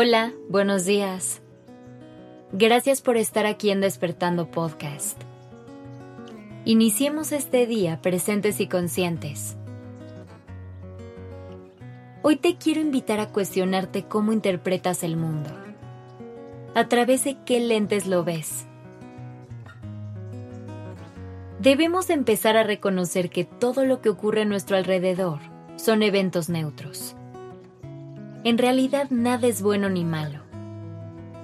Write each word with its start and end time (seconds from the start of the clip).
Hola, 0.00 0.32
buenos 0.48 0.84
días. 0.84 1.42
Gracias 2.52 3.02
por 3.02 3.16
estar 3.16 3.46
aquí 3.46 3.70
en 3.70 3.80
Despertando 3.80 4.48
Podcast. 4.48 5.20
Iniciemos 6.64 7.32
este 7.32 7.66
día 7.66 8.00
presentes 8.00 8.60
y 8.60 8.68
conscientes. 8.68 9.56
Hoy 12.22 12.36
te 12.36 12.58
quiero 12.58 12.80
invitar 12.80 13.18
a 13.18 13.32
cuestionarte 13.32 14.04
cómo 14.04 14.32
interpretas 14.32 15.02
el 15.02 15.16
mundo. 15.16 15.50
¿A 16.76 16.86
través 16.86 17.24
de 17.24 17.36
qué 17.44 17.58
lentes 17.58 18.06
lo 18.06 18.22
ves? 18.22 18.66
Debemos 21.58 22.08
empezar 22.10 22.56
a 22.56 22.62
reconocer 22.62 23.30
que 23.30 23.42
todo 23.44 23.84
lo 23.84 24.00
que 24.00 24.10
ocurre 24.10 24.42
a 24.42 24.44
nuestro 24.44 24.76
alrededor 24.76 25.40
son 25.74 26.04
eventos 26.04 26.48
neutros. 26.48 27.16
En 28.44 28.56
realidad 28.56 29.08
nada 29.10 29.48
es 29.48 29.62
bueno 29.62 29.90
ni 29.90 30.04
malo. 30.04 30.40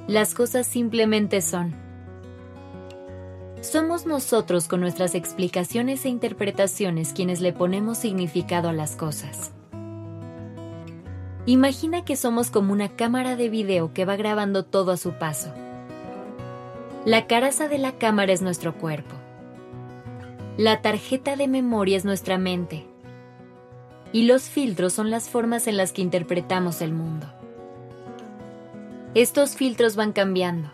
Las 0.07 0.35
cosas 0.35 0.67
simplemente 0.67 1.41
son. 1.41 1.75
Somos 3.63 4.07
nosotros 4.07 4.69
con 4.69 4.81
nuestras 4.81 5.15
explicaciones 5.15 6.05
e 6.05 6.09
interpretaciones 6.09 7.13
quienes 7.13 7.41
le 7.41 7.53
ponemos 7.53 7.99
significado 7.99 8.69
a 8.69 8.73
las 8.73 8.95
cosas. 8.95 9.53
Imagina 11.47 12.05
que 12.05 12.17
somos 12.17 12.51
como 12.51 12.73
una 12.73 12.91
cámara 12.91 13.35
de 13.37 13.49
video 13.49 13.93
que 13.93 14.05
va 14.05 14.17
grabando 14.17 14.65
todo 14.65 14.93
a 14.93 14.97
su 14.97 15.15
paso. 15.15 15.53
La 17.05 17.27
caraza 17.27 17.69
de 17.69 17.79
la 17.79 17.93
cámara 17.93 18.33
es 18.33 18.41
nuestro 18.41 18.75
cuerpo. 18.75 19.15
La 20.57 20.81
tarjeta 20.81 21.35
de 21.37 21.49
memoria 21.49 21.97
es 21.97 22.05
nuestra 22.05 22.39
mente 22.39 22.87
y 24.15 24.23
los 24.23 24.45
filtros 24.45 24.93
son 24.93 25.11
las 25.11 25.29
formas 25.29 25.67
en 25.67 25.77
las 25.77 25.91
que 25.91 26.01
interpretamos 26.01 26.83
el 26.83 26.93
mundo. 26.93 27.27
Estos 29.15 29.57
filtros 29.57 29.97
van 29.97 30.13
cambiando 30.13 30.71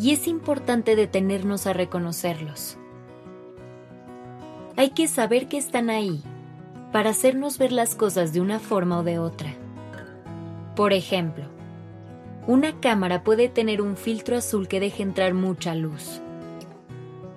y 0.00 0.10
es 0.10 0.26
importante 0.26 0.96
detenernos 0.96 1.68
a 1.68 1.72
reconocerlos. 1.72 2.76
Hay 4.76 4.90
que 4.90 5.06
saber 5.06 5.46
que 5.46 5.58
están 5.58 5.90
ahí 5.90 6.24
para 6.90 7.10
hacernos 7.10 7.56
ver 7.56 7.70
las 7.70 7.94
cosas 7.94 8.32
de 8.32 8.40
una 8.40 8.58
forma 8.58 8.98
o 8.98 9.04
de 9.04 9.20
otra. 9.20 9.54
Por 10.74 10.92
ejemplo, 10.92 11.44
una 12.48 12.80
cámara 12.80 13.22
puede 13.22 13.48
tener 13.48 13.80
un 13.80 13.96
filtro 13.96 14.36
azul 14.36 14.66
que 14.66 14.80
deje 14.80 15.04
entrar 15.04 15.34
mucha 15.34 15.76
luz. 15.76 16.20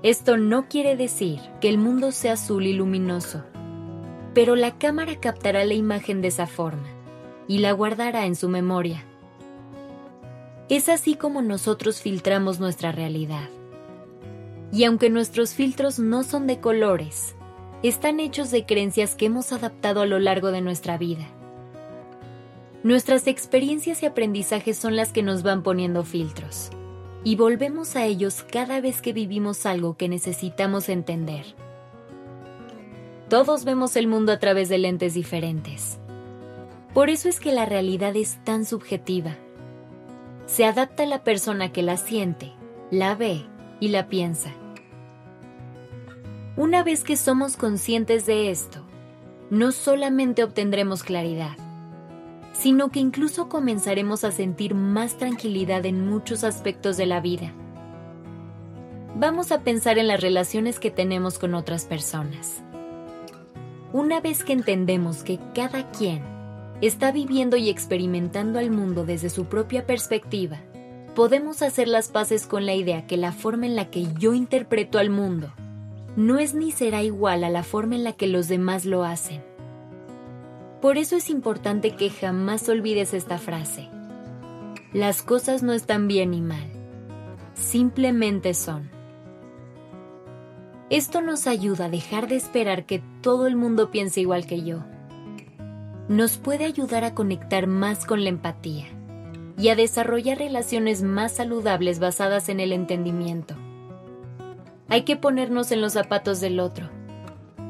Esto 0.02 0.38
no 0.38 0.68
quiere 0.68 0.96
decir 0.96 1.40
que 1.62 1.70
el 1.70 1.78
mundo 1.78 2.12
sea 2.12 2.34
azul 2.34 2.66
y 2.66 2.74
luminoso, 2.74 3.44
pero 4.40 4.56
la 4.56 4.78
cámara 4.78 5.20
captará 5.20 5.66
la 5.66 5.74
imagen 5.74 6.22
de 6.22 6.30
esa 6.30 6.48
forma 6.48 6.88
y 7.50 7.58
la 7.58 7.74
guardará 7.74 8.26
en 8.26 8.38
su 8.38 8.48
memoria. 8.48 9.04
Es 10.70 10.88
así 10.88 11.16
como 11.16 11.42
nosotros 11.42 12.00
filtramos 12.02 12.58
nuestra 12.58 12.94
realidad. 12.94 13.50
Y 14.72 14.86
aunque 14.86 15.10
nuestros 15.10 15.56
filtros 15.56 16.00
no 16.00 16.24
son 16.24 16.48
de 16.48 16.62
colores, 16.62 17.36
están 17.84 18.22
hechos 18.22 18.50
de 18.50 18.66
creencias 18.66 19.14
que 19.16 19.26
hemos 19.26 19.52
adaptado 19.52 20.00
a 20.00 20.06
lo 20.06 20.20
largo 20.20 20.52
de 20.52 20.62
nuestra 20.62 20.98
vida. 20.98 21.28
Nuestras 22.82 23.28
experiencias 23.28 24.04
y 24.04 24.06
aprendizajes 24.06 24.78
son 24.78 24.96
las 24.96 25.12
que 25.12 25.22
nos 25.22 25.44
van 25.44 25.64
poniendo 25.64 26.06
filtros, 26.06 26.70
y 27.26 27.36
volvemos 27.36 27.98
a 27.98 28.06
ellos 28.06 28.46
cada 28.50 28.80
vez 28.80 29.02
que 29.02 29.12
vivimos 29.12 29.66
algo 29.66 29.98
que 29.98 30.08
necesitamos 30.08 30.88
entender. 30.88 31.44
Todos 33.30 33.64
vemos 33.64 33.96
el 33.96 34.08
mundo 34.08 34.32
a 34.32 34.40
través 34.40 34.70
de 34.70 34.80
lentes 34.80 35.14
diferentes. 35.14 36.00
Por 36.96 37.12
eso 37.12 37.30
es 37.30 37.40
que 37.40 37.52
la 37.52 37.68
realidad 37.68 38.16
es 38.16 38.44
tan 38.44 38.66
subjetiva. 38.66 39.36
Se 40.48 40.66
adapta 40.66 41.04
a 41.04 41.06
la 41.06 41.24
persona 41.24 41.72
que 41.72 41.84
la 41.84 41.98
siente, 41.98 42.54
la 42.90 43.14
ve 43.14 43.46
y 43.80 43.90
la 43.90 44.08
piensa. 44.08 44.50
Una 46.58 46.84
vez 46.84 47.04
que 47.04 47.16
somos 47.16 47.56
conscientes 47.56 48.26
de 48.26 48.50
esto, 48.50 48.84
no 49.52 49.72
solamente 49.74 50.44
obtendremos 50.44 51.04
claridad, 51.04 51.56
sino 52.54 52.90
que 52.90 53.00
incluso 53.00 53.48
comenzaremos 53.48 54.24
a 54.24 54.32
sentir 54.32 54.74
más 54.74 55.18
tranquilidad 55.18 55.86
en 55.86 56.10
muchos 56.10 56.44
aspectos 56.44 56.98
de 56.98 57.06
la 57.06 57.22
vida. 57.22 57.54
Vamos 59.16 59.52
a 59.52 59.62
pensar 59.62 60.00
en 60.00 60.08
las 60.08 60.20
relaciones 60.20 60.80
que 60.80 60.90
tenemos 60.90 61.38
con 61.38 61.54
otras 61.54 61.86
personas. 61.86 62.64
Una 63.92 64.22
vez 64.22 64.44
que 64.44 64.54
entendemos 64.54 65.24
que 65.24 65.40
cada 65.56 65.90
quien 65.90 66.22
está 66.80 67.12
viviendo 67.12 67.58
y 67.58 67.70
experimentando 67.70 68.60
al 68.60 68.70
mundo 68.70 69.04
desde 69.04 69.32
su 69.32 69.46
propia 69.46 69.88
perspectiva, 69.88 70.60
podemos 71.16 71.64
hacer 71.64 71.88
las 71.88 72.10
paces 72.10 72.46
con 72.46 72.68
la 72.68 72.76
idea 72.76 73.08
que 73.08 73.18
la 73.18 73.32
forma 73.32 73.66
en 73.66 73.76
la 73.76 73.90
que 73.90 74.06
yo 74.20 74.36
interpreto 74.36 75.00
al 75.00 75.10
mundo 75.10 75.52
no 76.16 76.38
es 76.38 76.54
ni 76.54 76.72
será 76.72 77.02
igual 77.02 77.44
a 77.44 77.50
la 77.50 77.64
forma 77.64 77.96
en 77.96 78.04
la 78.04 78.14
que 78.14 78.28
los 78.28 78.48
demás 78.48 78.86
lo 78.86 79.04
hacen. 79.04 79.42
Por 80.82 80.98
eso 80.98 81.16
es 81.16 81.30
importante 81.30 81.96
que 81.96 82.12
jamás 82.12 82.70
olvides 82.70 83.14
esta 83.16 83.40
frase. 83.40 83.90
Las 84.94 85.24
cosas 85.24 85.64
no 85.64 85.74
están 85.74 86.08
bien 86.08 86.32
ni 86.32 86.42
mal, 86.42 86.68
simplemente 87.56 88.54
son. 88.54 88.99
Esto 90.90 91.22
nos 91.22 91.46
ayuda 91.46 91.86
a 91.86 91.90
dejar 91.90 92.28
de 92.28 92.36
esperar 92.36 92.86
que 92.86 93.00
todo 93.22 93.46
el 93.46 93.56
mundo 93.56 93.92
piense 93.92 94.22
igual 94.22 94.48
que 94.48 94.64
yo. 94.64 94.80
Nos 96.08 96.38
puede 96.38 96.66
ayudar 96.66 97.04
a 97.04 97.14
conectar 97.14 97.68
más 97.68 98.06
con 98.06 98.24
la 98.24 98.30
empatía 98.30 98.88
y 99.56 99.70
a 99.70 99.76
desarrollar 99.76 100.40
relaciones 100.40 101.04
más 101.04 101.34
saludables 101.34 102.00
basadas 102.00 102.50
en 102.50 102.60
el 102.60 102.72
entendimiento. 102.72 103.56
Hay 104.88 105.04
que 105.04 105.16
ponernos 105.16 105.72
en 105.72 105.82
los 105.82 105.94
zapatos 105.94 106.40
del 106.40 106.60
otro, 106.60 106.90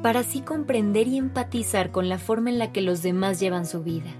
para 0.02 0.22
así 0.22 0.40
comprender 0.40 1.10
y 1.10 1.18
empatizar 1.18 1.92
con 1.92 2.08
la 2.08 2.20
forma 2.20 2.50
en 2.50 2.58
la 2.58 2.72
que 2.72 2.82
los 2.82 3.04
demás 3.04 3.42
llevan 3.42 3.66
su 3.66 3.84
vida. 3.84 4.12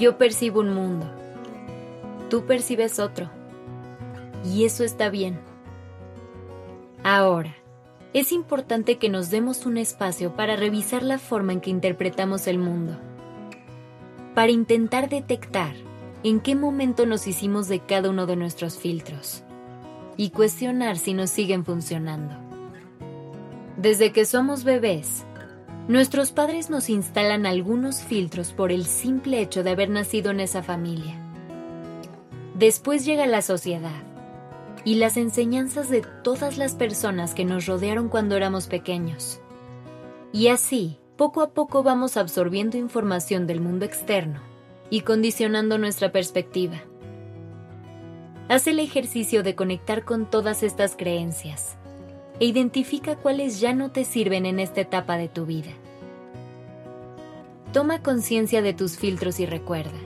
Yo 0.00 0.18
percibo 0.18 0.58
un 0.58 0.74
mundo, 0.74 1.06
tú 2.28 2.44
percibes 2.44 2.98
otro, 2.98 3.30
y 4.44 4.64
eso 4.64 4.82
está 4.82 5.10
bien. 5.10 5.47
Ahora, 7.10 7.56
es 8.12 8.32
importante 8.32 8.98
que 8.98 9.08
nos 9.08 9.30
demos 9.30 9.64
un 9.64 9.78
espacio 9.78 10.36
para 10.36 10.56
revisar 10.56 11.02
la 11.02 11.18
forma 11.18 11.54
en 11.54 11.62
que 11.62 11.70
interpretamos 11.70 12.46
el 12.46 12.58
mundo, 12.58 12.98
para 14.34 14.52
intentar 14.52 15.08
detectar 15.08 15.74
en 16.22 16.40
qué 16.40 16.54
momento 16.54 17.06
nos 17.06 17.26
hicimos 17.26 17.66
de 17.66 17.80
cada 17.80 18.10
uno 18.10 18.26
de 18.26 18.36
nuestros 18.36 18.76
filtros 18.76 19.42
y 20.18 20.28
cuestionar 20.28 20.98
si 20.98 21.14
nos 21.14 21.30
siguen 21.30 21.64
funcionando. 21.64 22.34
Desde 23.78 24.12
que 24.12 24.26
somos 24.26 24.64
bebés, 24.64 25.24
nuestros 25.88 26.30
padres 26.30 26.68
nos 26.68 26.90
instalan 26.90 27.46
algunos 27.46 28.02
filtros 28.02 28.52
por 28.52 28.70
el 28.70 28.84
simple 28.84 29.40
hecho 29.40 29.62
de 29.62 29.70
haber 29.70 29.88
nacido 29.88 30.30
en 30.30 30.40
esa 30.40 30.62
familia. 30.62 31.18
Después 32.54 33.06
llega 33.06 33.24
la 33.24 33.40
sociedad 33.40 34.02
y 34.84 34.96
las 34.96 35.16
enseñanzas 35.16 35.88
de 35.90 36.02
todas 36.22 36.58
las 36.58 36.74
personas 36.74 37.34
que 37.34 37.44
nos 37.44 37.66
rodearon 37.66 38.08
cuando 38.08 38.36
éramos 38.36 38.66
pequeños. 38.66 39.40
Y 40.32 40.48
así, 40.48 40.98
poco 41.16 41.42
a 41.42 41.50
poco 41.50 41.82
vamos 41.82 42.16
absorbiendo 42.16 42.76
información 42.76 43.46
del 43.46 43.60
mundo 43.60 43.84
externo 43.84 44.40
y 44.90 45.00
condicionando 45.02 45.78
nuestra 45.78 46.12
perspectiva. 46.12 46.82
Haz 48.48 48.66
el 48.66 48.78
ejercicio 48.78 49.42
de 49.42 49.54
conectar 49.54 50.04
con 50.04 50.30
todas 50.30 50.62
estas 50.62 50.96
creencias 50.96 51.76
e 52.40 52.46
identifica 52.46 53.16
cuáles 53.16 53.60
ya 53.60 53.74
no 53.74 53.90
te 53.90 54.04
sirven 54.04 54.46
en 54.46 54.60
esta 54.60 54.80
etapa 54.80 55.16
de 55.18 55.28
tu 55.28 55.44
vida. 55.44 55.72
Toma 57.72 58.02
conciencia 58.02 58.62
de 58.62 58.72
tus 58.72 58.96
filtros 58.96 59.40
y 59.40 59.46
recuerda, 59.46 59.98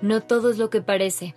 no 0.00 0.20
todo 0.20 0.50
es 0.50 0.58
lo 0.58 0.68
que 0.70 0.82
parece 0.82 1.36